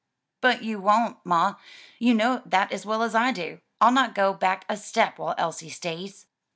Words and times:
"But 0.41 0.63
you 0.63 0.79
won't, 0.79 1.17
ma, 1.23 1.57
you 1.99 2.15
know 2.15 2.41
that 2.47 2.71
as 2.71 2.87
well 2.87 3.03
as 3.03 3.13
I 3.13 3.31
do. 3.31 3.61
I'll 3.79 3.91
not 3.91 4.15
go 4.15 4.33
back 4.33 4.65
a 4.67 4.75
step 4.75 5.19
while 5.19 5.35
Elsie 5.37 5.69
stays." 5.69 6.25